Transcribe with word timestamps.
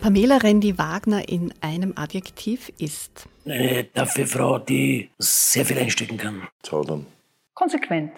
Pamela 0.00 0.38
Rendi-Wagner 0.38 1.28
in 1.28 1.52
einem 1.60 1.92
Adjektiv 1.94 2.72
ist. 2.78 3.28
Eine 3.44 3.92
taffe 3.92 4.26
Frau, 4.26 4.58
die 4.58 5.10
sehr 5.18 5.66
viel 5.66 5.78
einstecken 5.78 6.16
kann. 6.16 6.48
Zaudern. 6.62 7.04
Konsequent. 7.52 8.12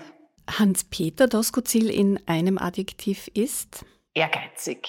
Hans-Peter 0.48 1.26
Doskozil 1.26 1.90
in 1.90 2.20
einem 2.26 2.58
Adjektiv 2.58 3.28
ist. 3.34 3.84
Ehrgeizig. 4.14 4.86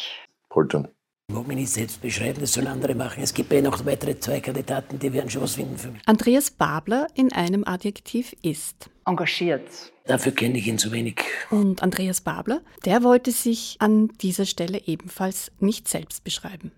Poltern. 0.50 0.88
Ich 1.30 1.36
mag 1.36 1.48
mich 1.48 1.58
nicht 1.58 1.72
selbst 1.72 2.00
beschreiben, 2.00 2.42
das 2.42 2.54
sollen 2.54 2.68
andere 2.68 2.94
machen. 2.94 3.24
Es 3.24 3.34
gibt 3.34 3.52
ja 3.52 3.62
noch 3.62 3.84
weitere 3.88 4.20
zwei 4.20 4.40
Kandidaten, 4.40 5.00
die 5.00 5.12
werden 5.14 5.32
schon 5.32 5.42
was 5.42 5.56
finden 5.56 5.78
für 5.80 5.90
mich. 5.90 6.02
Andreas 6.06 6.52
Babler 6.52 7.08
in 7.16 7.34
einem 7.34 7.64
Adjektiv 7.64 8.36
ist. 8.44 8.92
Engagiert. 9.08 9.64
Dafür 10.06 10.34
kenne 10.34 10.60
ich 10.60 10.68
ihn 10.68 10.78
zu 10.78 10.92
wenig. 10.92 11.22
Und 11.50 11.82
Andreas 11.82 12.22
Babler, 12.22 12.62
der 12.86 13.02
wollte 13.02 13.32
sich 13.32 13.78
an 13.80 14.10
dieser 14.22 14.46
Stelle 14.46 14.82
ebenfalls 14.86 15.52
nicht 15.60 15.88
selbst 15.88 16.24
beschreiben. 16.24 16.72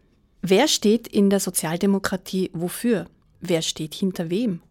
Wer 0.47 0.67
steht 0.67 1.07
in 1.07 1.31
der 1.31 1.39
Sozialdemokratie 1.39 2.51
wofür? 2.53 3.07
Wer 3.41 3.63
steht 3.63 3.95
hinter 3.95 4.29
wem? 4.29 4.61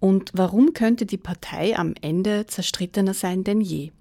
Und 0.00 0.32
warum 0.34 0.72
könnte 0.72 1.06
die 1.06 1.18
Partei 1.18 1.78
am 1.78 1.94
Ende 2.00 2.48
zerstrittener 2.48 3.14
sein 3.14 3.44
denn 3.44 3.60
je? 3.60 3.92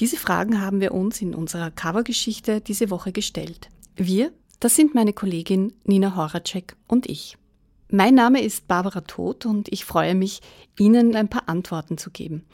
Diese 0.00 0.18
Fragen 0.18 0.60
haben 0.60 0.82
wir 0.82 0.92
uns 0.92 1.22
in 1.22 1.34
unserer 1.34 1.70
Covergeschichte 1.70 2.60
diese 2.60 2.90
Woche 2.90 3.10
gestellt. 3.10 3.70
Wir, 3.96 4.32
das 4.60 4.76
sind 4.76 4.94
meine 4.94 5.14
Kollegin 5.14 5.72
Nina 5.84 6.14
Horacek 6.14 6.76
und 6.88 7.08
ich. 7.08 7.38
Mein 7.88 8.14
Name 8.14 8.42
ist 8.42 8.68
Barbara 8.68 9.00
Todt 9.00 9.46
und 9.46 9.72
ich 9.72 9.86
freue 9.86 10.14
mich, 10.14 10.42
Ihnen 10.78 11.16
ein 11.16 11.28
paar 11.28 11.48
Antworten 11.48 11.96
zu 11.96 12.10
geben. 12.10 12.44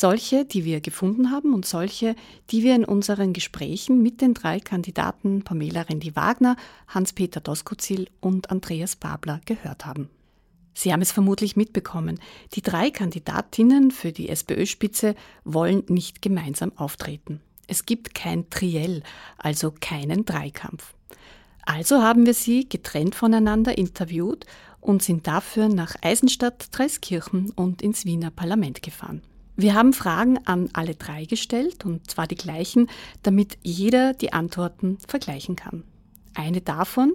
Solche, 0.00 0.44
die 0.44 0.64
wir 0.64 0.80
gefunden 0.80 1.32
haben 1.32 1.52
und 1.52 1.66
solche, 1.66 2.14
die 2.52 2.62
wir 2.62 2.76
in 2.76 2.84
unseren 2.84 3.32
Gesprächen 3.32 4.00
mit 4.00 4.20
den 4.20 4.32
drei 4.32 4.60
Kandidaten 4.60 5.42
Pamela 5.42 5.80
Rendi-Wagner, 5.80 6.54
Hans-Peter 6.86 7.40
Doskozil 7.40 8.06
und 8.20 8.52
Andreas 8.52 8.94
Babler 8.94 9.40
gehört 9.44 9.86
haben. 9.86 10.08
Sie 10.72 10.92
haben 10.92 11.02
es 11.02 11.10
vermutlich 11.10 11.56
mitbekommen. 11.56 12.20
Die 12.54 12.62
drei 12.62 12.92
Kandidatinnen 12.92 13.90
für 13.90 14.12
die 14.12 14.28
SPÖ-Spitze 14.28 15.16
wollen 15.42 15.82
nicht 15.88 16.22
gemeinsam 16.22 16.70
auftreten. 16.76 17.40
Es 17.66 17.84
gibt 17.84 18.14
kein 18.14 18.48
Triell, 18.50 19.02
also 19.36 19.74
keinen 19.80 20.24
Dreikampf. 20.24 20.94
Also 21.62 22.02
haben 22.02 22.24
wir 22.24 22.34
sie 22.34 22.68
getrennt 22.68 23.16
voneinander 23.16 23.76
interviewt 23.76 24.46
und 24.80 25.02
sind 25.02 25.26
dafür 25.26 25.68
nach 25.68 25.96
Eisenstadt, 26.02 26.68
Dreiskirchen 26.70 27.50
und 27.50 27.82
ins 27.82 28.04
Wiener 28.04 28.30
Parlament 28.30 28.80
gefahren. 28.80 29.22
Wir 29.60 29.74
haben 29.74 29.92
Fragen 29.92 30.38
an 30.46 30.70
alle 30.72 30.94
drei 30.94 31.24
gestellt, 31.24 31.84
und 31.84 32.08
zwar 32.08 32.28
die 32.28 32.36
gleichen, 32.36 32.88
damit 33.24 33.58
jeder 33.64 34.14
die 34.14 34.32
Antworten 34.32 34.98
vergleichen 35.08 35.56
kann. 35.56 35.82
Eine 36.32 36.60
davon, 36.60 37.14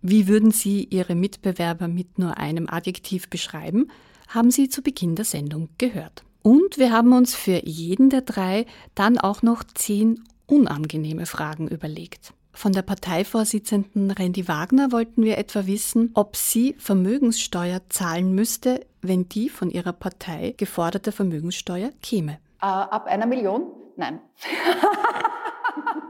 wie 0.00 0.26
würden 0.26 0.52
Sie 0.52 0.84
Ihre 0.84 1.14
Mitbewerber 1.14 1.88
mit 1.88 2.18
nur 2.18 2.38
einem 2.38 2.66
Adjektiv 2.66 3.28
beschreiben, 3.28 3.90
haben 4.28 4.50
Sie 4.50 4.70
zu 4.70 4.80
Beginn 4.80 5.16
der 5.16 5.26
Sendung 5.26 5.68
gehört. 5.76 6.24
Und 6.40 6.78
wir 6.78 6.92
haben 6.92 7.12
uns 7.12 7.34
für 7.34 7.60
jeden 7.62 8.08
der 8.08 8.22
drei 8.22 8.64
dann 8.94 9.18
auch 9.18 9.42
noch 9.42 9.62
zehn 9.62 10.24
unangenehme 10.46 11.26
Fragen 11.26 11.68
überlegt. 11.68 12.32
Von 12.52 12.72
der 12.72 12.82
Parteivorsitzenden 12.82 14.10
Randy 14.10 14.46
Wagner 14.46 14.92
wollten 14.92 15.24
wir 15.24 15.38
etwa 15.38 15.66
wissen, 15.66 16.10
ob 16.14 16.36
sie 16.36 16.74
Vermögenssteuer 16.78 17.80
zahlen 17.88 18.34
müsste, 18.34 18.86
wenn 19.00 19.28
die 19.28 19.48
von 19.48 19.70
ihrer 19.70 19.92
Partei 19.92 20.54
geforderte 20.56 21.12
Vermögenssteuer 21.12 21.90
käme. 22.02 22.38
Äh, 22.60 22.66
ab 22.66 23.06
einer 23.06 23.26
Million? 23.26 23.66
Nein. 23.96 24.20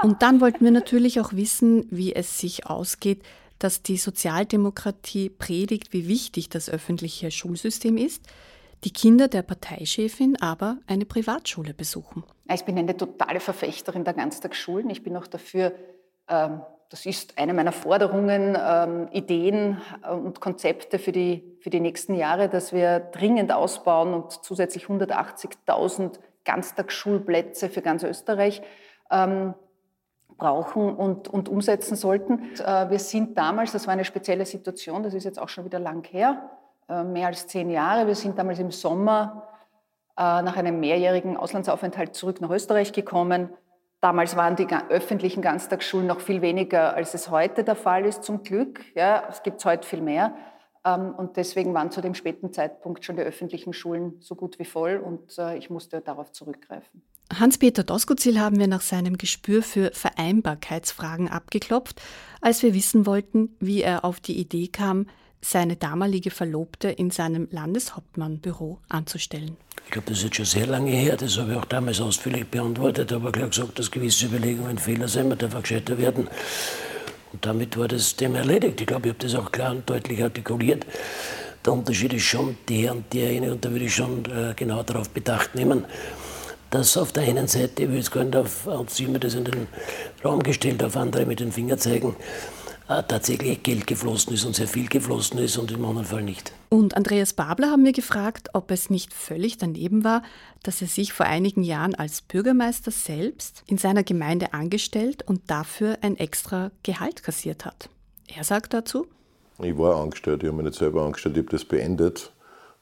Und 0.03 0.23
dann 0.23 0.41
wollten 0.41 0.65
wir 0.65 0.73
natürlich 0.73 1.21
auch 1.21 1.33
wissen, 1.33 1.87
wie 1.91 2.15
es 2.15 2.39
sich 2.39 2.67
ausgeht, 2.67 3.23
dass 3.61 3.83
die 3.83 3.97
Sozialdemokratie 3.97 5.31
predigt, 5.31 5.93
wie 5.93 6.09
wichtig 6.09 6.49
das 6.49 6.69
öffentliche 6.69 7.31
Schulsystem 7.31 7.97
ist, 7.97 8.27
die 8.83 8.93
Kinder 8.93 9.29
der 9.29 9.43
Parteichefin 9.43 10.37
aber 10.43 10.79
eine 10.89 11.05
Privatschule 11.05 11.73
besuchen. 11.73 12.25
Ich 12.53 12.65
bin 12.65 12.77
eine 12.77 12.97
totale 12.97 13.39
Verfechterin 13.39 14.03
der 14.05 14.15
Ganztagsschulen. 14.15 14.91
Ich 14.91 15.05
bin 15.05 15.17
auch 15.17 15.29
dafür, 15.29 15.73
das 16.27 17.07
ist 17.07 17.39
eine 17.39 17.55
meiner 17.55 17.73
Forderungen, 17.73 18.57
ähm, 18.61 19.09
Ideen 19.13 19.81
und 20.09 20.41
Konzepte 20.41 20.99
für 20.99 21.11
die, 21.11 21.43
für 21.61 21.71
die 21.71 21.81
nächsten 21.81 22.15
Jahre, 22.15 22.49
dass 22.49 22.73
wir 22.73 23.01
dringend 23.01 23.51
ausbauen 23.51 24.13
und 24.15 24.45
zusätzlich 24.45 24.85
180.000 24.87 26.21
Ganztagsschulplätze 26.45 27.69
für 27.69 27.83
ganz 27.83 28.03
Österreich 28.03 28.63
ähm, 29.11 29.55
brauchen 30.37 30.95
und, 30.95 31.29
und 31.29 31.49
umsetzen 31.49 31.97
sollten. 31.97 32.51
Äh, 32.59 32.91
wir 32.91 32.99
sind 32.99 33.39
damals, 33.39 33.73
das 33.73 33.87
war 33.87 33.93
eine 33.93 34.05
spezielle 34.05 34.45
Situation, 34.45 35.03
das 35.03 35.15
ist 35.15 35.25
jetzt 35.25 35.39
auch 35.39 35.49
schon 35.49 35.65
wieder 35.65 35.79
lang 35.79 36.05
her, 36.09 36.51
äh, 36.89 37.05
mehr 37.05 37.29
als 37.29 37.47
zehn 37.47 37.71
Jahre. 37.71 38.07
Wir 38.07 38.15
sind 38.15 38.39
damals 38.39 38.59
im 38.59 38.71
Sommer 38.71 39.49
äh, 40.19 40.43
nach 40.43 40.57
einem 40.57 40.81
mehrjährigen 40.81 41.37
Auslandsaufenthalt 41.37 42.15
zurück 42.15 42.41
nach 42.41 42.51
Österreich 42.51 42.93
gekommen. 42.93 43.51
Damals 44.03 44.35
waren 44.35 44.57
die 44.57 44.67
öffentlichen 44.89 45.43
Ganztagsschulen 45.43 46.09
noch 46.09 46.19
viel 46.19 46.43
weniger, 46.43 46.95
als 46.95 47.15
es 47.15 47.31
heute 47.31 47.63
der 47.63 47.77
Fall 47.77 48.05
ist, 48.05 48.25
zum 48.25 48.43
Glück. 48.43 48.85
Ja, 48.97 49.23
es 49.31 49.45
gibt 49.45 49.65
heute 49.65 49.87
viel 49.87 50.01
mehr. 50.01 50.35
Ähm, 50.85 51.15
und 51.15 51.37
deswegen 51.37 51.73
waren 51.73 51.93
zu 51.93 52.01
dem 52.01 52.15
späten 52.15 52.53
Zeitpunkt 52.53 53.05
schon 53.05 53.15
die 53.15 53.23
öffentlichen 53.23 53.73
Schulen 53.73 54.17
so 54.19 54.35
gut 54.35 54.59
wie 54.59 54.65
voll 54.65 54.97
und 54.97 55.39
ich 55.57 55.71
musste 55.71 56.01
darauf 56.01 56.33
zurückgreifen. 56.33 57.03
Hans-Peter 57.33 57.85
Doskozil 57.85 58.41
haben 58.41 58.59
wir 58.59 58.67
nach 58.67 58.81
seinem 58.81 59.19
Gespür 59.19 59.63
für 59.63 59.93
Vereinbarkeitsfragen 59.93 61.29
abgeklopft, 61.29 62.03
als 62.41 62.65
wir 62.65 62.75
wissen 62.75 63.07
wollten, 63.07 63.57
wie 63.61 63.83
er 63.83 64.05
auf 64.05 64.19
die 64.19 64.37
Idee 64.37 64.67
kam, 64.67 65.07
seine 65.45 65.77
damalige 65.77 66.31
Verlobte 66.31 66.89
in 66.89 67.11
seinem 67.11 67.49
Landeshauptmannbüro 67.51 68.79
anzustellen. 68.89 69.57
Ich 69.85 69.91
glaube, 69.91 70.09
das 70.09 70.19
ist 70.19 70.25
jetzt 70.25 70.37
schon 70.37 70.45
sehr 70.47 70.67
lange 70.67 70.93
her. 70.93 71.17
Das 71.17 71.37
habe 71.37 71.53
ich 71.53 71.59
auch 71.59 71.65
damals 71.65 72.01
ausführlich 72.01 72.47
beantwortet. 72.47 73.13
Aber 73.13 73.33
gleich 73.33 73.51
gesagt, 73.51 73.79
dass 73.79 73.91
gewisse 73.91 74.27
Überlegungen 74.27 74.79
Fehler 74.79 75.09
sind, 75.09 75.29
man 75.29 75.39
darf 75.39 75.55
auch 75.55 75.63
gescheiter 75.63 75.99
werden. 75.99 76.29
Und 77.33 77.45
damit 77.45 77.77
war 77.77 77.89
das 77.89 78.15
Thema 78.15 78.39
erledigt. 78.39 78.81
Ich 78.81 78.87
glaube, 78.87 79.09
ich 79.09 79.15
habe 79.15 79.25
das 79.25 79.35
auch 79.35 79.51
klar 79.51 79.73
und 79.73 79.89
deutlich 79.89 80.23
artikuliert. 80.23 80.87
Der 81.65 81.73
Unterschied 81.73 82.13
ist 82.13 82.23
schon 82.23 82.57
der 82.69 82.93
und 82.93 83.13
derjenige, 83.13 83.53
und 83.53 83.65
da 83.65 83.71
würde 83.71 83.85
ich 83.85 83.95
schon 83.95 84.25
äh, 84.27 84.53
genau 84.55 84.83
darauf 84.83 85.11
bedacht 85.11 85.55
nehmen, 85.55 85.85
dass 86.71 86.97
auf 86.97 87.13
der 87.13 87.25
einen 87.25 87.47
Seite, 87.47 87.89
will 87.89 87.99
jetzt 87.99 88.11
gar 88.11 88.25
nicht 88.25 88.35
auf, 88.35 88.67
und 88.67 88.91
Sie 88.91 89.07
mir 89.07 89.21
das 89.21 89.35
in 89.35 89.45
den 89.45 89.69
Raum 90.25 90.43
gestellt, 90.43 90.83
auf 90.83 90.97
andere 90.97 91.25
mit 91.27 91.41
den 91.41 91.53
Finger 91.53 91.79
zeigen, 91.79 92.17
tatsächlich 93.01 93.63
Geld 93.63 93.87
geflossen 93.87 94.35
ist 94.35 94.45
und 94.45 94.55
sehr 94.55 94.69
viel 94.69 94.89
geflossen 94.89 95.39
ist 95.39 95.57
und 95.57 95.71
im 95.71 95.85
anderen 95.85 96.07
Fall 96.07 96.23
nicht. 96.23 96.53
Und 96.69 96.97
Andreas 96.97 97.33
Babler 97.33 97.71
haben 97.71 97.85
wir 97.85 97.93
gefragt, 97.93 98.51
ob 98.53 98.71
es 98.71 98.91
nicht 98.91 99.15
völlig 99.15 99.57
daneben 99.57 100.05
war, 100.05 100.23
dass 100.63 100.83
er 100.83 100.89
sich 100.89 101.13
vor 101.13 101.27
einigen 101.27 101.63
Jahren 101.63 101.95
als 101.95 102.21
Bürgermeister 102.21 102.91
selbst 102.91 103.63
in 103.67 103.79
seiner 103.79 104.03
Gemeinde 104.03 104.53
angestellt 104.53 105.23
und 105.27 105.51
dafür 105.51 105.99
ein 106.03 106.17
extra 106.17 106.71
Gehalt 106.83 107.23
kassiert 107.23 107.65
hat. 107.65 107.89
Er 108.27 108.45
sagt 108.45 108.75
dazu, 108.75 109.07
ich 109.63 109.77
war 109.79 110.03
angestellt, 110.03 110.43
ich 110.43 110.49
habe 110.49 110.57
mich 110.57 110.67
nicht 110.67 110.79
selber 110.79 111.05
angestellt, 111.05 111.37
ich 111.37 111.45
habe 111.45 111.53
das 111.53 111.65
beendet. 111.65 112.33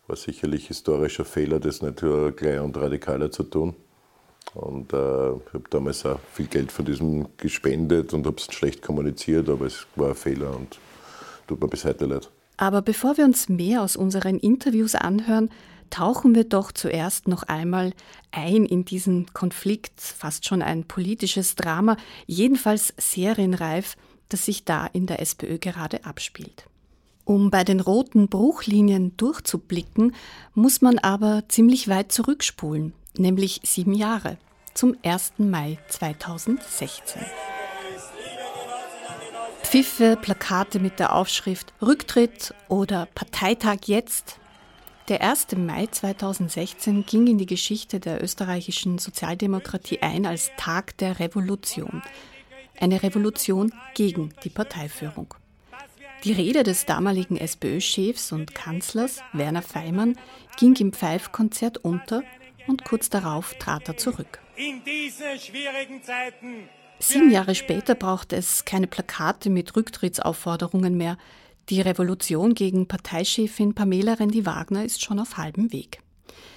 War 0.06 0.16
sicherlich 0.16 0.66
historischer 0.66 1.24
Fehler, 1.24 1.60
das 1.60 1.82
nicht 1.82 1.98
gleich 2.36 2.60
und 2.60 2.76
radikaler 2.76 3.30
zu 3.30 3.44
tun. 3.44 3.76
Und 4.54 4.92
äh, 4.92 5.32
ich 5.32 5.54
habe 5.54 5.64
damals 5.70 6.04
auch 6.04 6.18
viel 6.32 6.46
Geld 6.46 6.72
von 6.72 6.84
diesem 6.84 7.28
gespendet 7.36 8.12
und 8.12 8.26
habe 8.26 8.36
es 8.36 8.52
schlecht 8.52 8.82
kommuniziert, 8.82 9.48
aber 9.48 9.66
es 9.66 9.86
war 9.96 10.08
ein 10.08 10.14
Fehler 10.14 10.56
und 10.56 10.78
tut 11.46 11.60
mir 11.60 11.68
bis 11.68 11.84
heute 11.84 12.06
leid. 12.06 12.28
Aber 12.56 12.82
bevor 12.82 13.16
wir 13.16 13.24
uns 13.24 13.48
mehr 13.48 13.82
aus 13.82 13.96
unseren 13.96 14.38
Interviews 14.38 14.94
anhören, 14.94 15.50
tauchen 15.88 16.34
wir 16.34 16.44
doch 16.44 16.72
zuerst 16.72 17.28
noch 17.28 17.42
einmal 17.44 17.92
ein 18.32 18.64
in 18.64 18.84
diesen 18.84 19.32
Konflikt, 19.32 20.00
fast 20.00 20.46
schon 20.46 20.62
ein 20.62 20.84
politisches 20.84 21.54
Drama, 21.54 21.96
jedenfalls 22.26 22.94
serienreif, 22.96 23.96
das 24.28 24.44
sich 24.44 24.64
da 24.64 24.86
in 24.86 25.06
der 25.06 25.20
SPÖ 25.20 25.58
gerade 25.58 26.04
abspielt. 26.04 26.66
Um 27.24 27.50
bei 27.50 27.64
den 27.64 27.80
roten 27.80 28.28
Bruchlinien 28.28 29.16
durchzublicken, 29.16 30.14
muss 30.54 30.80
man 30.80 30.98
aber 30.98 31.44
ziemlich 31.48 31.88
weit 31.88 32.12
zurückspulen, 32.12 32.92
nämlich 33.18 33.60
sieben 33.64 33.94
Jahre, 33.94 34.38
zum 34.74 34.96
1. 35.02 35.34
Mai 35.38 35.78
2016. 35.88 37.22
Pfiffe, 39.62 40.18
Plakate 40.20 40.80
mit 40.80 40.98
der 40.98 41.14
Aufschrift 41.14 41.72
Rücktritt 41.80 42.54
oder 42.68 43.06
Parteitag 43.14 43.78
jetzt. 43.86 44.38
Der 45.08 45.22
1. 45.22 45.56
Mai 45.56 45.86
2016 45.86 47.04
ging 47.06 47.26
in 47.26 47.38
die 47.38 47.46
Geschichte 47.46 48.00
der 48.00 48.22
österreichischen 48.22 48.98
Sozialdemokratie 48.98 50.00
ein 50.02 50.26
als 50.26 50.50
Tag 50.56 50.96
der 50.98 51.20
Revolution. 51.20 52.02
Eine 52.80 53.02
Revolution 53.02 53.72
gegen 53.94 54.32
die 54.44 54.50
Parteiführung. 54.50 55.34
Die 56.24 56.32
Rede 56.32 56.64
des 56.64 56.84
damaligen 56.84 57.36
SPÖ-Chefs 57.36 58.32
und 58.32 58.54
Kanzlers 58.54 59.20
Werner 59.32 59.62
Feimann 59.62 60.16
ging 60.58 60.74
im 60.76 60.92
Pfeifkonzert 60.92 61.78
unter 61.78 62.22
und 62.66 62.84
kurz 62.84 63.10
darauf 63.10 63.54
trat 63.54 63.88
er 63.88 63.96
zurück. 63.96 64.40
In 64.56 64.82
diese 64.84 65.38
schwierigen 65.38 66.02
Zeiten 66.02 66.68
Sieben 67.02 67.30
Jahre 67.30 67.54
später 67.54 67.94
braucht 67.94 68.34
es 68.34 68.66
keine 68.66 68.86
Plakate 68.86 69.48
mit 69.48 69.74
Rücktrittsaufforderungen 69.74 70.98
mehr. 70.98 71.16
Die 71.70 71.80
Revolution 71.80 72.52
gegen 72.52 72.88
Parteichefin 72.88 73.74
Pamela 73.74 74.14
Rendi-Wagner 74.14 74.84
ist 74.84 75.02
schon 75.02 75.18
auf 75.18 75.38
halbem 75.38 75.72
Weg. 75.72 76.02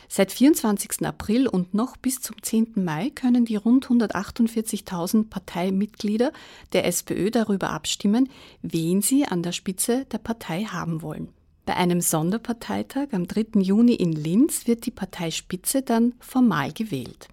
Seit 0.09 0.33
24. 0.33 1.07
April 1.07 1.47
und 1.47 1.73
noch 1.73 1.95
bis 1.95 2.19
zum 2.21 2.41
10. 2.41 2.73
Mai 2.75 3.09
können 3.09 3.45
die 3.45 3.55
rund 3.55 3.87
148.000 3.87 5.29
Parteimitglieder 5.29 6.33
der 6.73 6.85
SPÖ 6.85 7.31
darüber 7.31 7.69
abstimmen, 7.69 8.29
wen 8.61 9.01
sie 9.01 9.25
an 9.25 9.43
der 9.43 9.53
Spitze 9.53 10.05
der 10.11 10.17
Partei 10.17 10.65
haben 10.65 11.01
wollen. 11.01 11.29
Bei 11.65 11.77
einem 11.77 12.01
Sonderparteitag 12.01 13.07
am 13.13 13.25
3. 13.25 13.61
Juni 13.61 13.93
in 13.93 14.11
Linz 14.11 14.67
wird 14.67 14.85
die 14.85 14.91
Parteispitze 14.91 15.81
dann 15.81 16.13
formal 16.19 16.73
gewählt. 16.73 17.29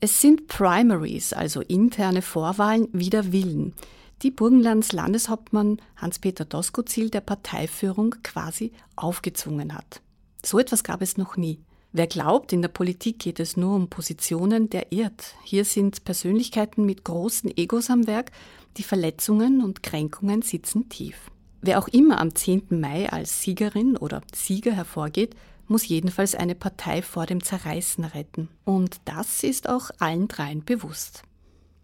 Es 0.00 0.22
sind 0.22 0.48
Primaries, 0.48 1.34
also 1.34 1.60
interne 1.60 2.22
Vorwahlen 2.22 2.88
wider 2.92 3.32
Willen, 3.32 3.74
die 4.22 4.30
Burgenlands 4.30 4.92
Landeshauptmann 4.92 5.82
Hans-Peter 5.96 6.46
Doskozil 6.46 7.10
der 7.10 7.20
Parteiführung 7.20 8.14
quasi 8.22 8.72
aufgezwungen 8.96 9.74
hat. 9.74 10.00
So 10.42 10.58
etwas 10.58 10.82
gab 10.82 11.02
es 11.02 11.18
noch 11.18 11.36
nie. 11.36 11.60
Wer 11.92 12.06
glaubt, 12.06 12.54
in 12.54 12.62
der 12.62 12.68
Politik 12.68 13.18
geht 13.18 13.38
es 13.38 13.56
nur 13.56 13.76
um 13.76 13.88
Positionen, 13.88 14.70
der 14.70 14.92
irrt. 14.92 15.34
Hier 15.44 15.64
sind 15.66 16.04
Persönlichkeiten 16.04 16.86
mit 16.86 17.04
großen 17.04 17.54
Egos 17.56 17.90
am 17.90 18.06
Werk, 18.06 18.32
die 18.78 18.82
Verletzungen 18.82 19.62
und 19.62 19.82
Kränkungen 19.82 20.42
sitzen 20.42 20.88
tief. 20.88 21.30
Wer 21.66 21.78
auch 21.78 21.88
immer 21.88 22.20
am 22.20 22.34
10. 22.34 22.78
Mai 22.78 23.08
als 23.08 23.40
Siegerin 23.40 23.96
oder 23.96 24.20
Sieger 24.34 24.72
hervorgeht, 24.72 25.34
muss 25.66 25.88
jedenfalls 25.88 26.34
eine 26.34 26.54
Partei 26.54 27.00
vor 27.00 27.24
dem 27.24 27.42
Zerreißen 27.42 28.04
retten. 28.04 28.50
Und 28.66 28.96
das 29.06 29.42
ist 29.42 29.66
auch 29.66 29.88
allen 29.98 30.28
dreien 30.28 30.62
bewusst. 30.62 31.22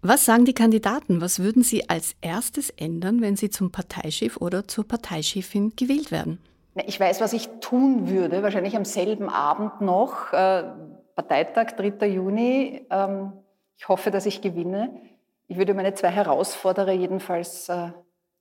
Was 0.02 0.26
sagen 0.26 0.44
die 0.44 0.52
Kandidaten? 0.52 1.22
Was 1.22 1.38
würden 1.38 1.62
sie 1.62 1.88
als 1.88 2.14
erstes 2.20 2.68
ändern, 2.68 3.22
wenn 3.22 3.36
sie 3.36 3.48
zum 3.48 3.72
Parteichef 3.72 4.36
oder 4.36 4.68
zur 4.68 4.86
Parteichefin 4.86 5.72
gewählt 5.76 6.10
werden? 6.10 6.40
Ich 6.86 7.00
weiß, 7.00 7.22
was 7.22 7.32
ich 7.32 7.48
tun 7.62 8.10
würde, 8.10 8.42
wahrscheinlich 8.42 8.76
am 8.76 8.84
selben 8.84 9.30
Abend 9.30 9.80
noch, 9.80 10.30
äh, 10.34 10.62
Parteitag, 11.14 11.72
3. 11.78 12.06
Juni. 12.06 12.86
Ähm, 12.90 13.32
ich 13.78 13.88
hoffe, 13.88 14.10
dass 14.10 14.26
ich 14.26 14.42
gewinne. 14.42 15.00
Ich 15.48 15.56
würde 15.56 15.72
meine 15.72 15.94
zwei 15.94 16.10
Herausforderer 16.10 16.92
jedenfalls 16.92 17.70
äh, 17.70 17.92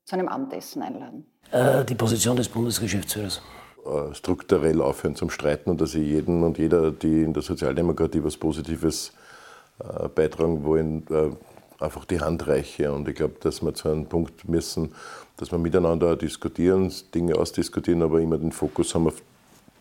zu 0.10 0.16
einem 0.16 0.28
Abendessen 0.28 0.82
einladen? 0.82 1.26
Äh, 1.52 1.86
die 1.86 1.96
Position 1.96 2.36
des 2.36 2.50
Bundesgeschäftsführers. 2.50 3.42
Äh, 3.86 4.14
strukturell 4.16 4.82
aufhören 4.82 5.16
zum 5.16 5.30
Streiten 5.30 5.70
und 5.70 5.80
dass 5.80 5.92
sie 5.92 6.04
jeden 6.04 6.44
und 6.44 6.58
jeder, 6.58 6.92
die 6.92 7.24
in 7.24 7.34
der 7.34 7.44
Sozialdemokratie 7.44 8.24
was 8.24 8.36
Positives 8.36 9.14
äh, 9.80 10.08
beitragen 10.10 10.64
wollen, 10.64 11.06
einfach 11.80 12.06
die 12.06 12.20
Hand 12.20 12.48
reiche. 12.48 12.92
Und 12.92 13.08
ich 13.08 13.16
glaube, 13.16 13.36
dass 13.40 13.62
wir 13.62 13.74
zu 13.74 13.90
einem 13.90 14.08
Punkt 14.08 14.50
müssen, 14.50 14.94
dass 15.38 15.52
wir 15.52 15.60
miteinander 15.60 16.16
diskutieren, 16.16 16.92
Dinge 17.14 17.36
ausdiskutieren, 17.36 18.02
aber 18.02 18.20
immer 18.20 18.38
den 18.38 18.52
Fokus 18.52 18.94
haben 18.96 19.08
auf 19.08 19.22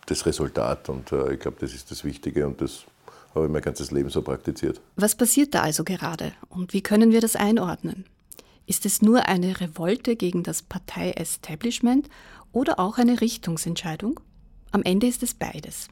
das 0.05 0.25
Resultat. 0.25 0.89
Und 0.89 1.11
ich 1.31 1.39
glaube, 1.39 1.57
das 1.59 1.73
ist 1.73 1.91
das 1.91 2.03
Wichtige 2.03 2.47
und 2.47 2.61
das 2.61 2.83
habe 3.35 3.45
ich 3.45 3.51
mein 3.51 3.61
ganzes 3.61 3.91
Leben 3.91 4.09
so 4.09 4.21
praktiziert. 4.21 4.79
Was 4.95 5.15
passiert 5.15 5.53
da 5.53 5.61
also 5.61 5.83
gerade 5.83 6.31
und 6.47 6.73
wie 6.73 6.81
können 6.81 7.11
wir 7.11 7.19
das 7.19 7.35
einordnen? 7.35 8.05
Ist 8.69 8.85
es 8.85 9.01
nur 9.01 9.27
eine 9.27 9.61
Revolte 9.61 10.15
gegen 10.15 10.43
das 10.43 10.61
Partei-Establishment 10.61 12.07
oder 12.51 12.79
auch 12.79 12.99
eine 12.99 13.19
Richtungsentscheidung? 13.19 14.19
Am 14.69 14.83
Ende 14.83 15.07
ist 15.07 15.23
es 15.23 15.33
beides. 15.33 15.87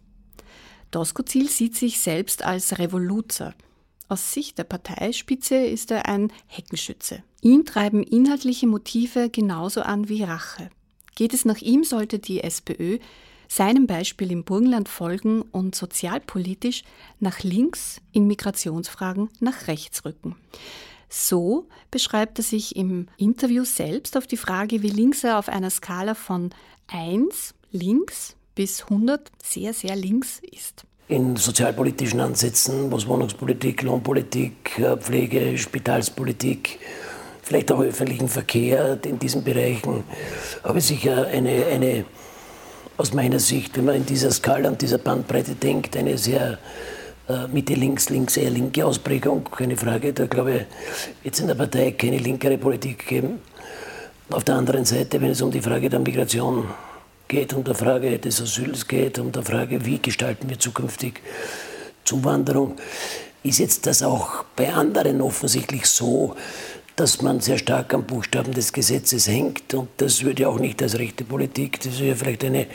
Doskozil 0.92 1.50
sieht 1.50 1.76
sich 1.76 2.00
selbst 2.00 2.46
als 2.46 2.78
Revoluzer. 2.78 3.56
Aus 4.10 4.32
Sicht 4.32 4.60
der 4.60 4.64
Parteispitze 4.64 5.56
ist 5.56 5.90
er 5.90 6.08
ein 6.08 6.32
Heckenschütze. 6.46 7.24
Ihn 7.42 7.66
treiben 7.66 8.04
inhaltliche 8.04 8.68
Motive 8.68 9.32
genauso 9.32 9.82
an 9.82 10.08
wie 10.08 10.22
Rache. 10.22 10.70
Geht 11.16 11.34
es 11.34 11.46
nach 11.46 11.62
ihm, 11.62 11.84
sollte 11.84 12.20
die 12.20 12.42
SPÖ 12.42 13.00
seinem 13.48 13.88
Beispiel 13.88 14.32
im 14.32 14.44
Burgenland 14.44 14.88
folgen 14.88 15.42
und 15.42 15.74
sozialpolitisch 15.74 16.84
nach 17.20 17.40
links, 17.40 18.02
in 18.12 18.28
Migrationsfragen 18.28 19.30
nach 19.40 19.66
rechts 19.66 20.06
rücken. 20.06 20.36
So 21.10 21.68
beschreibt 21.92 22.40
er 22.40 22.44
sich 22.44 22.76
im 22.76 23.08
Interview 23.18 23.64
selbst 23.64 24.18
auf 24.18 24.28
die 24.28 24.38
Frage, 24.38 24.82
wie 24.82 24.90
links 24.90 25.24
er 25.24 25.40
auf 25.40 25.50
einer 25.50 25.70
Skala 25.70 26.14
von 26.16 26.52
1 26.88 27.54
links 27.72 28.36
bis 28.56 28.84
100 28.84 29.32
sehr, 29.44 29.74
sehr 29.74 29.96
links 29.96 30.42
ist. 30.52 30.84
In 31.08 31.38
sozialpolitischen 31.38 32.20
Ansätzen, 32.20 32.92
was 32.92 33.08
Wohnungspolitik, 33.08 33.84
Lohnpolitik, 33.84 34.78
äh, 34.80 34.98
Pflege, 34.98 35.58
Spitalspolitik, 35.58 36.80
vielleicht 37.44 37.72
auch 37.72 37.80
öffentlichen 37.80 38.28
Verkehr 38.28 39.00
in 39.06 39.18
diesen 39.18 39.44
Bereichen, 39.44 40.04
habe 40.64 40.80
ich 40.80 40.86
sicher 40.86 41.28
eine, 41.28 41.66
eine, 41.68 42.04
aus 42.98 43.14
meiner 43.14 43.40
Sicht, 43.40 43.78
wenn 43.78 43.86
man 43.86 43.96
in 43.96 44.06
dieser 44.06 44.32
Skala 44.32 44.68
und 44.68 44.82
dieser 44.82 44.98
Bandbreite 44.98 45.56
denkt, 45.56 45.96
eine 45.96 46.18
sehr 46.18 46.58
Mitte 47.52 47.74
links, 47.74 48.10
links 48.10 48.38
eher 48.38 48.50
linke 48.50 48.86
Ausprägung, 48.86 49.44
keine 49.52 49.76
Frage. 49.76 50.14
Da 50.14 50.28
glaube 50.28 50.56
ich, 50.56 50.62
jetzt 51.24 51.40
in 51.40 51.48
der 51.48 51.56
Partei 51.56 51.92
keine 51.92 52.18
linkere 52.18 52.58
Politik 52.58 53.06
geben. 53.06 53.42
Auf 54.30 54.44
der 54.46 54.56
anderen 54.56 54.86
Seite, 54.86 55.20
wenn 55.22 55.32
es 55.32 55.42
um 55.42 55.52
die 55.52 55.62
Frage 55.62 55.90
der 55.90 56.00
Migration 56.00 56.66
geht, 57.28 57.54
um 57.54 57.64
die 57.64 57.74
Frage 57.74 58.18
des 58.18 58.42
Asyls 58.42 58.88
geht, 58.88 59.20
um 59.20 59.32
die 59.32 59.42
Frage, 59.42 59.86
wie 59.86 60.00
gestalten 60.00 60.50
wir 60.50 60.58
zukünftig 60.58 61.22
Zuwanderung, 62.04 62.76
ist 63.44 63.60
jetzt 63.60 63.86
das 63.86 64.04
auch 64.04 64.44
bei 64.56 64.74
anderen 64.74 65.22
offensichtlich 65.22 65.86
so, 65.86 66.36
dass 66.96 67.22
man 67.22 67.42
sehr 67.42 67.58
stark 67.58 67.94
am 67.94 68.06
Buchstaben 68.06 68.54
des 68.54 68.74
Gesetzes 68.74 69.28
hängt. 69.28 69.74
Und 69.74 69.90
das 69.98 70.24
würde 70.24 70.50
auch 70.50 70.60
nicht 70.60 70.82
als 70.82 70.98
rechte 70.98 71.24
Politik, 71.24 71.80
das 71.82 72.00
wäre 72.00 72.16
vielleicht 72.16 72.44
eine, 72.44 72.68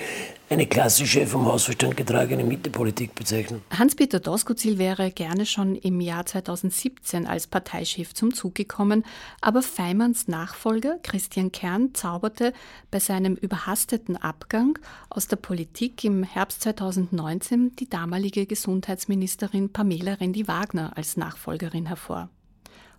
eine 0.52 0.66
klassische, 0.66 1.26
vom 1.26 1.46
Hausverstand 1.46 1.96
getragene 1.96 2.44
Mittepolitik 2.44 3.14
bezeichnen. 3.14 3.62
Hans-Peter 3.70 4.20
Doskozil 4.20 4.76
wäre 4.76 5.10
gerne 5.10 5.46
schon 5.46 5.76
im 5.76 6.00
Jahr 6.00 6.26
2017 6.26 7.26
als 7.26 7.46
Parteichef 7.46 8.12
zum 8.12 8.34
Zug 8.34 8.54
gekommen, 8.54 9.04
aber 9.40 9.62
Feimanns 9.62 10.28
Nachfolger 10.28 10.98
Christian 11.02 11.52
Kern 11.52 11.94
zauberte 11.94 12.52
bei 12.90 13.00
seinem 13.00 13.34
überhasteten 13.34 14.18
Abgang 14.18 14.78
aus 15.08 15.26
der 15.26 15.36
Politik 15.36 16.04
im 16.04 16.22
Herbst 16.22 16.62
2019 16.62 17.74
die 17.76 17.88
damalige 17.88 18.44
Gesundheitsministerin 18.44 19.72
Pamela 19.72 20.14
Rendi-Wagner 20.14 20.92
als 20.96 21.16
Nachfolgerin 21.16 21.86
hervor. 21.86 22.28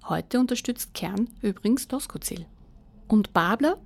Heute 0.09 0.39
unterstützt 0.39 0.95
Kern 0.95 1.29
übrigens 1.41 1.87
Doskozil. 1.87 2.47
Und 3.07 3.31
Babler? 3.31 3.77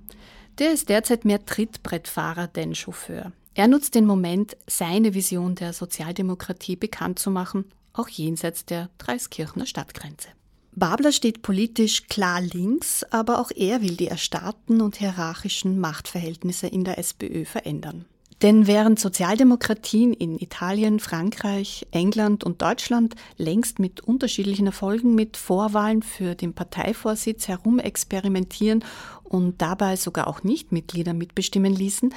Der 0.58 0.72
ist 0.72 0.88
derzeit 0.88 1.26
mehr 1.26 1.44
Trittbrettfahrer 1.44 2.48
denn 2.48 2.74
Chauffeur. 2.74 3.32
Er 3.54 3.68
nutzt 3.68 3.94
den 3.94 4.06
Moment, 4.06 4.56
seine 4.66 5.14
Vision 5.14 5.54
der 5.54 5.72
Sozialdemokratie 5.72 6.76
bekannt 6.76 7.18
zu 7.18 7.30
machen, 7.30 7.64
auch 7.92 8.08
jenseits 8.08 8.64
der 8.64 8.88
Dreiskirchner 8.98 9.66
Stadtgrenze. 9.66 10.28
Babler 10.74 11.10
steht 11.10 11.42
politisch 11.42 12.06
klar 12.06 12.40
links, 12.40 13.02
aber 13.10 13.40
auch 13.40 13.50
er 13.50 13.82
will 13.82 13.96
die 13.96 14.06
erstarrten 14.06 14.80
und 14.80 14.96
hierarchischen 14.96 15.80
Machtverhältnisse 15.80 16.68
in 16.68 16.84
der 16.84 16.98
SPÖ 16.98 17.44
verändern. 17.44 18.04
Denn 18.42 18.68
während 18.68 19.00
Sozialdemokratien 19.00 20.12
in 20.12 20.38
Italien, 20.38 21.00
Frankreich, 21.00 21.88
England 21.90 22.44
und 22.44 22.62
Deutschland 22.62 23.16
längst 23.36 23.80
mit 23.80 24.00
unterschiedlichen 24.00 24.66
Erfolgen 24.66 25.16
mit 25.16 25.36
Vorwahlen 25.36 26.04
für 26.04 26.36
den 26.36 26.54
Parteivorsitz 26.54 27.48
herumexperimentieren 27.48 28.84
und 29.24 29.60
dabei 29.60 29.96
sogar 29.96 30.28
auch 30.28 30.44
Nichtmitglieder 30.44 31.14
mitbestimmen 31.14 31.74
ließen, 31.74 32.14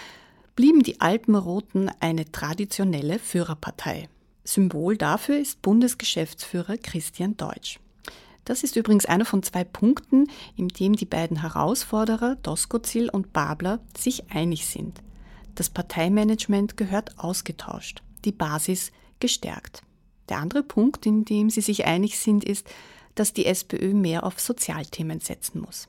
blieben 0.56 0.84
die 0.84 1.02
Alpenroten 1.02 1.90
eine 2.00 2.32
traditionelle 2.32 3.20
Führerpartei. 3.20 4.10
Symbol 4.44 4.98
dafür 4.98 5.38
ist 5.38 5.62
Bundesgeschäftsführer 5.62 6.78
Christian 6.78 7.38
Deutsch. 7.38 7.80
Das 8.46 8.64
ist 8.64 8.76
übrigens 8.76 9.06
einer 9.06 9.26
von 9.26 9.44
zwei 9.44 9.64
Punkten, 9.64 10.28
in 10.58 10.68
dem 10.68 10.96
die 10.96 11.06
beiden 11.06 11.42
Herausforderer 11.42 12.38
Doskozil 12.38 13.10
und 13.10 13.34
Babler 13.34 13.80
sich 13.96 14.32
einig 14.32 14.66
sind. 14.66 15.02
Das 15.56 15.70
Parteimanagement 15.70 16.76
gehört 16.76 17.20
ausgetauscht, 17.20 18.02
die 18.26 18.32
Basis 18.32 18.92
gestärkt. 19.20 19.84
Der 20.30 20.40
andere 20.40 20.64
Punkt, 20.64 21.06
in 21.06 21.26
dem 21.26 21.50
sie 21.50 21.62
sich 21.62 21.86
einig 21.86 22.18
sind, 22.18 22.44
ist, 22.44 22.68
dass 23.16 23.34
die 23.34 23.46
SPÖ 23.46 23.94
mehr 23.94 24.26
auf 24.26 24.40
Sozialthemen 24.40 25.20
setzen 25.20 25.62
muss. 25.62 25.88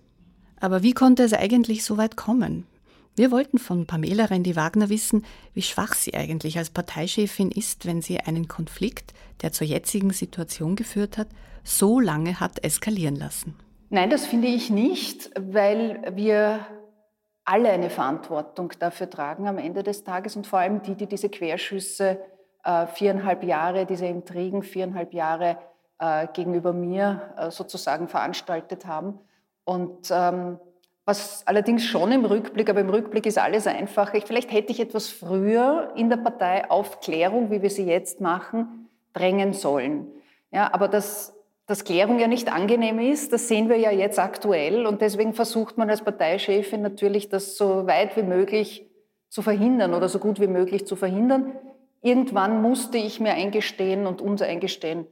Aber 0.60 0.82
wie 0.82 0.92
konnte 0.92 1.22
es 1.22 1.32
eigentlich 1.32 1.84
so 1.84 1.96
weit 1.96 2.16
kommen? 2.16 2.66
Wir 3.14 3.30
wollten 3.30 3.58
von 3.58 3.86
Pamela 3.86 4.24
Rendi-Wagner 4.24 4.88
wissen, 4.88 5.26
wie 5.52 5.60
schwach 5.60 5.92
sie 5.92 6.14
eigentlich 6.14 6.56
als 6.56 6.70
Parteichefin 6.70 7.50
ist, 7.50 7.86
wenn 7.86 8.00
sie 8.00 8.20
einen 8.20 8.48
Konflikt, 8.48 9.12
der 9.42 9.52
zur 9.52 9.66
jetzigen 9.66 10.10
Situation 10.10 10.76
geführt 10.76 11.18
hat, 11.18 11.28
so 11.62 12.00
lange 12.00 12.40
hat 12.40 12.64
eskalieren 12.64 13.16
lassen. 13.16 13.54
Nein, 13.90 14.08
das 14.08 14.24
finde 14.24 14.48
ich 14.48 14.70
nicht, 14.70 15.30
weil 15.38 16.00
wir 16.14 16.66
alle 17.44 17.70
eine 17.70 17.90
Verantwortung 17.90 18.72
dafür 18.78 19.10
tragen 19.10 19.46
am 19.46 19.58
Ende 19.58 19.82
des 19.82 20.04
Tages 20.04 20.34
und 20.34 20.46
vor 20.46 20.60
allem 20.60 20.80
die, 20.80 20.94
die 20.94 21.06
diese 21.06 21.28
Querschüsse 21.28 22.18
äh, 22.64 22.86
viereinhalb 22.86 23.44
Jahre, 23.44 23.84
diese 23.84 24.06
Intrigen 24.06 24.62
viereinhalb 24.62 25.12
Jahre 25.12 25.58
äh, 25.98 26.28
gegenüber 26.32 26.72
mir 26.72 27.34
äh, 27.36 27.50
sozusagen 27.50 28.08
veranstaltet 28.08 28.86
haben. 28.86 29.18
Und 29.64 30.08
ähm, 30.10 30.58
was 31.04 31.46
allerdings 31.46 31.84
schon 31.84 32.12
im 32.12 32.24
Rückblick, 32.24 32.70
aber 32.70 32.80
im 32.80 32.90
Rückblick 32.90 33.26
ist 33.26 33.38
alles 33.38 33.66
einfacher. 33.66 34.20
Vielleicht 34.24 34.52
hätte 34.52 34.72
ich 34.72 34.80
etwas 34.80 35.08
früher 35.08 35.92
in 35.96 36.08
der 36.08 36.16
Partei 36.16 36.70
Aufklärung, 36.70 37.50
wie 37.50 37.62
wir 37.62 37.70
sie 37.70 37.84
jetzt 37.84 38.20
machen, 38.20 38.88
drängen 39.12 39.52
sollen. 39.52 40.06
Ja, 40.52 40.72
aber 40.72 40.88
das 40.88 41.34
dass 41.66 41.84
Klärung 41.84 42.18
ja 42.18 42.26
nicht 42.26 42.52
angenehm 42.52 42.98
ist, 42.98 43.32
das 43.32 43.48
sehen 43.48 43.68
wir 43.68 43.76
ja 43.76 43.90
jetzt 43.90 44.18
aktuell. 44.18 44.84
Und 44.84 45.00
deswegen 45.00 45.32
versucht 45.32 45.78
man 45.78 45.88
als 45.88 46.02
Parteichefin 46.02 46.82
natürlich, 46.82 47.28
das 47.28 47.56
so 47.56 47.86
weit 47.86 48.16
wie 48.16 48.22
möglich 48.22 48.86
zu 49.28 49.42
verhindern 49.42 49.94
oder 49.94 50.08
so 50.08 50.18
gut 50.18 50.40
wie 50.40 50.48
möglich 50.48 50.86
zu 50.86 50.96
verhindern. 50.96 51.52
Irgendwann 52.02 52.60
musste 52.60 52.98
ich 52.98 53.20
mir 53.20 53.32
eingestehen 53.32 54.06
und 54.06 54.20
uns 54.20 54.42
eingestehen, 54.42 55.06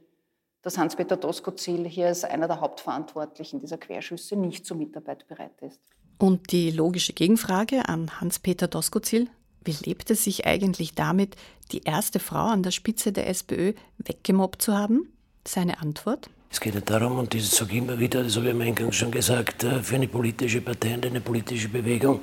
dass 0.61 0.77
Hans-Peter 0.77 1.17
Doskozil 1.17 1.87
hier 1.87 2.07
als 2.07 2.23
einer 2.23 2.47
der 2.47 2.61
Hauptverantwortlichen 2.61 3.59
dieser 3.59 3.77
Querschüsse 3.77 4.35
nicht 4.35 4.65
zur 4.65 4.77
Mitarbeit 4.77 5.27
bereit 5.27 5.61
ist. 5.61 5.79
Und 6.17 6.51
die 6.51 6.69
logische 6.69 7.13
Gegenfrage 7.13 7.89
an 7.89 8.21
Hans-Peter 8.21 8.67
Doskozil, 8.67 9.27
wie 9.63 9.75
lebt 9.85 10.11
es 10.11 10.23
sich 10.23 10.45
eigentlich 10.45 10.93
damit, 10.93 11.35
die 11.71 11.83
erste 11.83 12.19
Frau 12.19 12.45
an 12.45 12.63
der 12.63 12.71
Spitze 12.71 13.11
der 13.11 13.27
SPÖ 13.27 13.73
weggemobbt 13.97 14.61
zu 14.61 14.77
haben? 14.77 15.11
Seine 15.47 15.81
Antwort? 15.81 16.29
Es 16.51 16.59
geht 16.59 16.75
ja 16.75 16.81
darum, 16.81 17.17
und 17.17 17.33
das 17.33 17.49
sage 17.51 17.71
ich 17.71 17.77
immer 17.77 17.97
wieder, 17.97 18.23
das 18.23 18.35
habe 18.35 18.47
ich 18.47 18.53
am 18.53 18.61
Eingang 18.61 18.91
schon 18.91 19.09
gesagt, 19.09 19.63
äh, 19.63 19.81
für 19.81 19.95
eine 19.95 20.07
politische 20.07 20.61
Partei 20.61 20.93
und 20.93 21.05
eine 21.05 21.21
politische 21.21 21.69
Bewegung 21.69 22.19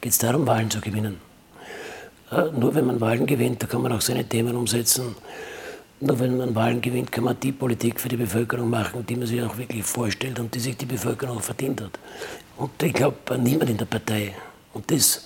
geht 0.00 0.12
es 0.12 0.18
darum, 0.18 0.46
Wahlen 0.46 0.70
zu 0.70 0.80
gewinnen. 0.80 1.20
Äh, 2.30 2.52
nur 2.52 2.74
wenn 2.74 2.86
man 2.86 3.00
Wahlen 3.00 3.26
gewinnt, 3.26 3.62
da 3.62 3.66
kann 3.66 3.82
man 3.82 3.92
auch 3.92 4.00
seine 4.00 4.24
Themen 4.24 4.56
umsetzen. 4.56 5.16
Nur 6.04 6.20
wenn 6.20 6.36
man 6.36 6.54
Wahlen 6.54 6.82
gewinnt, 6.82 7.10
kann 7.10 7.24
man 7.24 7.40
die 7.40 7.50
Politik 7.50 7.98
für 7.98 8.10
die 8.10 8.18
Bevölkerung 8.18 8.68
machen, 8.68 9.06
die 9.06 9.16
man 9.16 9.26
sich 9.26 9.40
auch 9.40 9.56
wirklich 9.56 9.82
vorstellt 9.84 10.38
und 10.38 10.54
die 10.54 10.60
sich 10.60 10.76
die 10.76 10.84
Bevölkerung 10.84 11.38
auch 11.38 11.42
verdient 11.42 11.80
hat. 11.80 11.98
Und 12.58 12.70
ich 12.82 12.92
glaube, 12.92 13.38
niemand 13.38 13.70
in 13.70 13.78
der 13.78 13.86
Partei. 13.86 14.34
Und 14.74 14.90
das, 14.90 15.24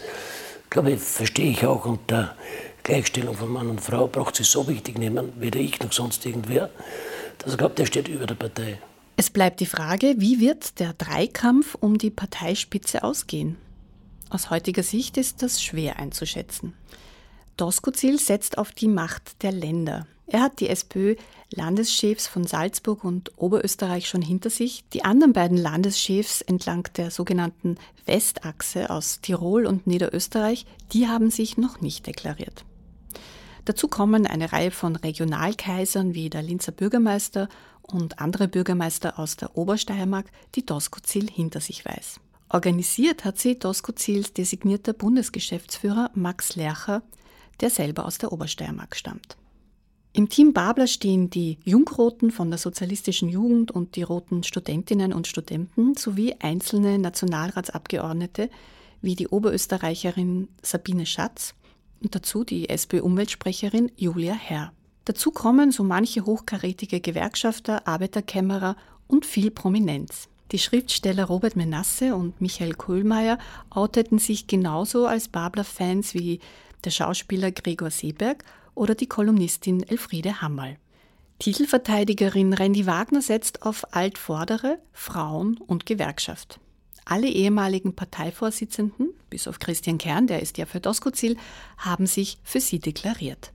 glaube 0.70 0.92
ich, 0.92 1.00
verstehe 1.00 1.50
ich 1.50 1.66
auch 1.66 1.85
unter 1.85 2.37
Gleichstellung 2.85 3.35
von 3.35 3.52
Mann 3.52 3.68
und 3.70 3.80
Frau, 3.80 4.06
braucht 4.06 4.37
sie 4.37 4.44
so 4.44 4.68
wichtig 4.68 5.00
nehmen, 5.00 5.32
weder 5.40 5.58
ich 5.58 5.80
noch 5.80 5.90
sonst 5.90 6.25
irgendwer. 6.25 6.70
Das 7.38 7.58
glaubt, 7.58 7.80
der 7.80 7.87
steht 7.87 8.06
über 8.06 8.26
der 8.26 8.37
Partei. 8.37 8.78
Es 9.16 9.30
bleibt 9.30 9.58
die 9.58 9.66
Frage, 9.66 10.14
wie 10.18 10.38
wird 10.38 10.78
der 10.78 10.92
Dreikampf 10.92 11.75
um 11.75 11.99
die 11.99 12.11
Parteispitze 12.11 13.02
ausgehen? 13.02 13.56
Aus 14.30 14.50
heutiger 14.50 14.85
Sicht 14.85 15.16
ist 15.16 15.42
das 15.42 15.61
schwer 15.61 15.99
einzuschätzen. 15.99 16.75
Doskozil 17.56 18.20
setzt 18.20 18.58
auf 18.58 18.70
die 18.70 18.87
Macht 18.87 19.42
der 19.42 19.50
Länder. 19.50 20.06
Er 20.30 20.42
hat 20.42 20.61
die 20.61 20.68
SPÖ-Landeschefs 20.68 22.26
von 22.26 22.44
Salzburg 22.44 23.02
und 23.02 23.32
Oberösterreich 23.38 24.06
schon 24.06 24.20
hinter 24.20 24.50
sich. 24.50 24.85
Die 24.92 25.02
anderen 25.02 25.32
beiden 25.32 25.56
Landeschefs 25.56 26.42
entlang 26.42 26.87
der 26.97 27.11
sogenannten 27.11 27.76
Westachse 28.04 28.90
aus 28.90 29.20
Tirol 29.23 29.64
und 29.66 29.87
Niederösterreich, 29.87 30.66
die 30.92 31.08
haben 31.08 31.30
sich 31.30 31.56
noch 31.56 31.80
nicht 31.80 32.06
deklariert. 32.06 32.66
Dazu 33.64 33.88
kommen 33.88 34.26
eine 34.26 34.52
Reihe 34.52 34.70
von 34.70 34.97
Regionalkaisern 34.97 36.14
wie 36.14 36.28
der 36.28 36.42
Linzer 36.42 36.73
Bürgermeister 36.73 37.49
und 37.82 38.18
andere 38.18 38.49
Bürgermeister 38.49 39.18
aus 39.18 39.37
der 39.37 39.56
Obersteiermark, 39.56 40.26
die 40.54 40.64
Doskozil 40.64 41.30
hinter 41.30 41.61
sich 41.61 41.87
weiß. 41.87 42.20
Organisiert 42.50 43.25
hat 43.25 43.38
sie 43.38 43.58
Doskozils 43.58 44.32
designierter 44.35 44.92
Bundesgeschäftsführer 44.92 46.11
Max 46.14 46.56
Lercher, 46.56 47.02
der 47.61 47.70
selber 47.70 48.04
aus 48.04 48.18
der 48.18 48.32
Obersteiermark 48.32 48.94
stammt. 48.94 49.37
Im 50.18 50.28
Team 50.28 50.52
Babler 50.52 50.88
stehen 50.88 51.30
die 51.30 51.58
Jungroten 51.62 52.32
von 52.32 52.50
der 52.50 52.58
Sozialistischen 52.58 53.28
Jugend 53.28 53.70
und 53.70 53.94
die 53.94 54.02
Roten 54.02 54.42
Studentinnen 54.42 55.12
und 55.12 55.28
Studenten 55.28 55.94
sowie 55.94 56.34
einzelne 56.40 56.98
Nationalratsabgeordnete 56.98 58.50
wie 59.00 59.14
die 59.14 59.28
Oberösterreicherin 59.28 60.48
Sabine 60.60 61.06
Schatz 61.06 61.54
und 62.02 62.16
dazu 62.16 62.42
die 62.42 62.68
SPÖ-Umweltsprecherin 62.68 63.92
Julia 63.94 64.34
Herr. 64.34 64.72
Dazu 65.04 65.30
kommen 65.30 65.70
so 65.70 65.84
manche 65.84 66.26
hochkarätige 66.26 66.98
Gewerkschafter, 66.98 67.87
Arbeiterkämmerer 67.87 68.75
und 69.06 69.25
viel 69.25 69.52
Prominenz. 69.52 70.28
Die 70.50 70.58
Schriftsteller 70.58 71.26
Robert 71.26 71.54
Menasse 71.54 72.16
und 72.16 72.40
Michael 72.40 72.75
Kohlmeier 72.75 73.38
outeten 73.70 74.18
sich 74.18 74.48
genauso 74.48 75.06
als 75.06 75.28
Babler-Fans 75.28 76.12
wie 76.14 76.40
der 76.84 76.90
Schauspieler 76.90 77.52
Gregor 77.52 77.92
Seeberg 77.92 78.42
oder 78.78 78.94
die 78.94 79.06
Kolumnistin 79.06 79.82
Elfriede 79.82 80.40
Hammerl. 80.40 80.76
Titelverteidigerin 81.40 82.52
Randy 82.52 82.87
Wagner 82.87 83.23
setzt 83.23 83.62
auf 83.62 83.94
Altvordere, 83.94 84.78
Frauen 84.92 85.58
und 85.58 85.87
Gewerkschaft. 85.87 86.58
Alle 87.04 87.28
ehemaligen 87.28 87.94
Parteivorsitzenden, 87.94 89.11
bis 89.30 89.47
auf 89.47 89.58
Christian 89.58 89.99
Kern, 89.99 90.26
der 90.26 90.42
ist 90.42 90.58
ja 90.58 90.66
für 90.66 90.80
Doskozil, 90.80 91.37
haben 91.76 92.06
sich 92.06 92.38
für 92.42 92.61
sie 92.61 92.80
deklariert. 92.80 93.52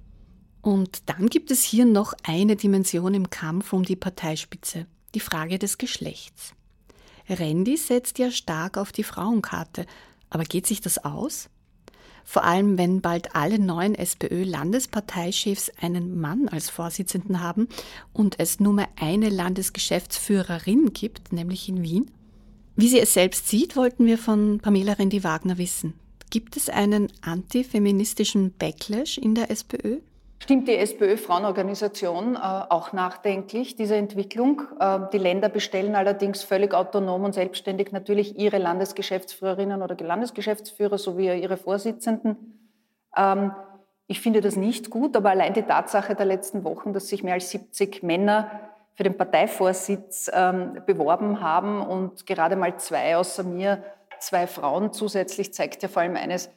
Und 0.61 1.09
dann 1.09 1.27
gibt 1.27 1.51
es 1.51 1.61
hier 1.63 1.85
noch 1.85 2.13
eine 2.23 2.55
Dimension 2.55 3.13
im 3.13 3.29
Kampf 3.29 3.73
um 3.73 3.83
die 3.83 3.97
Parteispitze, 3.97 4.87
die 5.13 5.19
Frage 5.19 5.59
des 5.59 5.77
Geschlechts. 5.77 6.53
Randy 7.29 7.77
setzt 7.77 8.17
ja 8.17 8.31
stark 8.31 8.77
auf 8.77 8.91
die 8.91 9.03
Frauenkarte, 9.03 9.85
aber 10.29 10.45
geht 10.45 10.65
sich 10.65 10.81
das 10.81 11.03
aus? 11.03 11.49
Vor 12.23 12.43
allem, 12.43 12.77
wenn 12.77 13.01
bald 13.01 13.35
alle 13.35 13.59
neuen 13.59 13.95
SPÖ-Landesparteichefs 13.95 15.71
einen 15.81 16.19
Mann 16.19 16.47
als 16.47 16.69
Vorsitzenden 16.69 17.41
haben 17.41 17.67
und 18.13 18.39
es 18.39 18.59
nur 18.59 18.73
mehr 18.73 18.89
eine 18.99 19.29
Landesgeschäftsführerin 19.29 20.93
gibt, 20.93 21.33
nämlich 21.33 21.69
in 21.69 21.83
Wien. 21.83 22.11
Wie 22.75 22.87
sie 22.87 22.99
es 22.99 23.13
selbst 23.13 23.47
sieht, 23.47 23.75
wollten 23.75 24.05
wir 24.05 24.17
von 24.17 24.59
Pamela 24.59 24.93
Rendi-Wagner 24.93 25.57
wissen. 25.57 25.93
Gibt 26.31 26.57
es 26.57 26.69
einen 26.69 27.09
antifeministischen 27.21 28.53
Backlash 28.57 29.19
in 29.19 29.35
der 29.35 29.51
SPÖ? 29.51 29.99
Stimmt 30.43 30.67
die 30.67 30.75
SPÖ-Frauenorganisation 30.75 32.35
äh, 32.35 32.39
auch 32.41 32.91
nachdenklich, 32.91 33.77
diese 33.77 33.95
Entwicklung? 33.95 34.63
Äh, 34.77 34.99
die 35.13 35.17
Länder 35.17 35.47
bestellen 35.47 35.95
allerdings 35.95 36.43
völlig 36.43 36.73
autonom 36.73 37.23
und 37.23 37.31
selbstständig 37.31 37.93
natürlich 37.93 38.37
ihre 38.37 38.57
Landesgeschäftsführerinnen 38.57 39.81
oder 39.81 39.95
Landesgeschäftsführer 39.95 40.97
sowie 40.97 41.33
ihre 41.33 41.55
Vorsitzenden. 41.55 42.59
Ähm, 43.15 43.53
ich 44.07 44.19
finde 44.19 44.41
das 44.41 44.57
nicht 44.57 44.89
gut, 44.89 45.15
aber 45.15 45.29
allein 45.29 45.53
die 45.53 45.61
Tatsache 45.61 46.13
der 46.13 46.25
letzten 46.25 46.65
Wochen, 46.65 46.91
dass 46.91 47.07
sich 47.07 47.23
mehr 47.23 47.35
als 47.35 47.49
70 47.49 48.03
Männer 48.03 48.51
für 48.95 49.03
den 49.03 49.15
Parteivorsitz 49.15 50.29
ähm, 50.33 50.81
beworben 50.85 51.39
haben 51.39 51.79
und 51.79 52.25
gerade 52.25 52.57
mal 52.57 52.77
zwei 52.79 53.15
außer 53.15 53.43
mir, 53.43 53.81
zwei 54.19 54.45
Frauen 54.47 54.91
zusätzlich, 54.91 55.53
zeigt 55.53 55.83
ja 55.83 55.87
vor 55.87 56.01
allem 56.01 56.17
eines, 56.17 56.49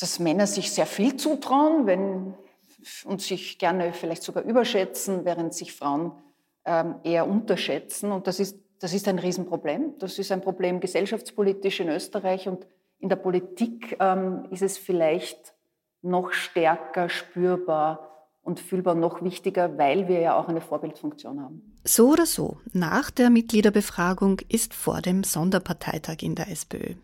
dass 0.00 0.18
Männer 0.18 0.48
sich 0.48 0.72
sehr 0.72 0.86
viel 0.86 1.16
zutrauen, 1.16 1.86
wenn 1.86 2.34
und 3.04 3.20
sich 3.20 3.58
gerne 3.58 3.92
vielleicht 3.92 4.22
sogar 4.22 4.44
überschätzen, 4.44 5.24
während 5.24 5.54
sich 5.54 5.72
Frauen 5.72 6.12
ähm, 6.64 6.96
eher 7.02 7.26
unterschätzen. 7.26 8.12
Und 8.12 8.26
das 8.26 8.40
ist, 8.40 8.58
das 8.80 8.92
ist 8.92 9.08
ein 9.08 9.18
Riesenproblem. 9.18 9.94
Das 9.98 10.18
ist 10.18 10.30
ein 10.32 10.40
Problem 10.40 10.80
gesellschaftspolitisch 10.80 11.80
in 11.80 11.88
Österreich 11.88 12.48
und 12.48 12.66
in 13.00 13.08
der 13.08 13.16
Politik 13.16 13.96
ähm, 14.00 14.46
ist 14.50 14.62
es 14.62 14.76
vielleicht 14.76 15.54
noch 16.02 16.32
stärker 16.32 17.08
spürbar 17.08 18.08
und 18.42 18.60
fühlbar 18.60 18.94
noch 18.94 19.22
wichtiger, 19.22 19.76
weil 19.78 20.08
wir 20.08 20.20
ja 20.20 20.38
auch 20.38 20.48
eine 20.48 20.60
Vorbildfunktion 20.60 21.40
haben. 21.40 21.76
So 21.84 22.10
oder 22.10 22.26
so, 22.26 22.58
nach 22.72 23.10
der 23.10 23.30
Mitgliederbefragung 23.30 24.40
ist 24.48 24.74
vor 24.74 25.02
dem 25.02 25.22
Sonderparteitag 25.22 26.22
in 26.22 26.34
der 26.34 26.50
SPÖ. 26.50 26.94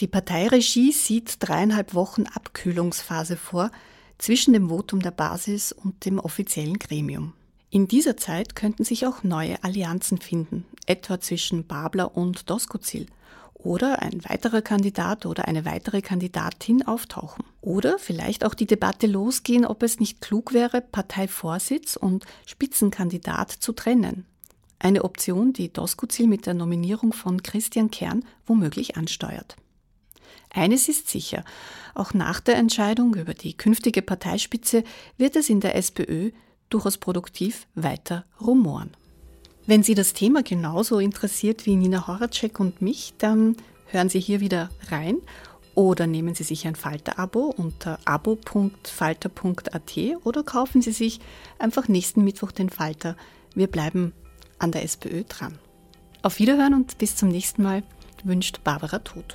Die 0.00 0.06
Parteiregie 0.06 0.92
sieht 0.92 1.36
dreieinhalb 1.40 1.94
Wochen 1.94 2.24
Abkühlungsphase 2.26 3.36
vor, 3.36 3.70
zwischen 4.18 4.52
dem 4.52 4.68
Votum 4.68 5.00
der 5.00 5.10
Basis 5.10 5.72
und 5.72 6.04
dem 6.04 6.18
offiziellen 6.18 6.78
Gremium. 6.78 7.32
In 7.70 7.88
dieser 7.88 8.16
Zeit 8.16 8.56
könnten 8.56 8.84
sich 8.84 9.06
auch 9.06 9.22
neue 9.22 9.62
Allianzen 9.62 10.18
finden, 10.18 10.64
etwa 10.86 11.20
zwischen 11.20 11.66
Babler 11.66 12.16
und 12.16 12.48
Doskozil, 12.48 13.06
oder 13.54 14.00
ein 14.00 14.24
weiterer 14.28 14.62
Kandidat 14.62 15.26
oder 15.26 15.48
eine 15.48 15.64
weitere 15.64 16.00
Kandidatin 16.00 16.86
auftauchen. 16.86 17.44
Oder 17.60 17.98
vielleicht 17.98 18.44
auch 18.44 18.54
die 18.54 18.66
Debatte 18.66 19.08
losgehen, 19.08 19.66
ob 19.66 19.82
es 19.82 19.98
nicht 19.98 20.20
klug 20.20 20.52
wäre, 20.52 20.80
Parteivorsitz 20.80 21.96
und 21.96 22.24
Spitzenkandidat 22.46 23.50
zu 23.50 23.72
trennen. 23.72 24.24
Eine 24.78 25.04
Option, 25.04 25.52
die 25.52 25.72
Doskozil 25.72 26.28
mit 26.28 26.46
der 26.46 26.54
Nominierung 26.54 27.12
von 27.12 27.42
Christian 27.42 27.90
Kern 27.90 28.24
womöglich 28.46 28.96
ansteuert. 28.96 29.56
Eines 30.52 30.88
ist 30.88 31.08
sicher, 31.08 31.44
auch 31.94 32.14
nach 32.14 32.40
der 32.40 32.56
Entscheidung 32.56 33.14
über 33.14 33.34
die 33.34 33.56
künftige 33.56 34.02
Parteispitze 34.02 34.84
wird 35.16 35.36
es 35.36 35.48
in 35.48 35.60
der 35.60 35.76
SPÖ 35.76 36.30
durchaus 36.68 36.98
produktiv 36.98 37.66
weiter 37.74 38.24
rumoren. 38.40 38.90
Wenn 39.66 39.82
Sie 39.82 39.94
das 39.94 40.12
Thema 40.12 40.42
genauso 40.42 40.98
interessiert 40.98 41.66
wie 41.66 41.76
Nina 41.76 42.06
Horacek 42.06 42.60
und 42.60 42.82
mich, 42.82 43.14
dann 43.18 43.56
hören 43.86 44.08
Sie 44.08 44.20
hier 44.20 44.40
wieder 44.40 44.70
rein 44.90 45.16
oder 45.74 46.06
nehmen 46.06 46.34
Sie 46.34 46.44
sich 46.44 46.66
ein 46.66 46.76
Falter-Abo 46.76 47.52
unter 47.56 47.98
abo.falter.at 48.04 49.96
oder 50.24 50.42
kaufen 50.42 50.82
Sie 50.82 50.92
sich 50.92 51.20
einfach 51.58 51.88
nächsten 51.88 52.24
Mittwoch 52.24 52.52
den 52.52 52.70
Falter. 52.70 53.16
Wir 53.54 53.66
bleiben 53.66 54.12
an 54.58 54.72
der 54.72 54.84
SPÖ 54.84 55.24
dran. 55.24 55.58
Auf 56.22 56.38
Wiederhören 56.38 56.74
und 56.74 56.98
bis 56.98 57.16
zum 57.16 57.28
nächsten 57.28 57.62
Mal 57.62 57.82
wünscht 58.24 58.64
Barbara 58.64 59.00
Todt. 59.00 59.34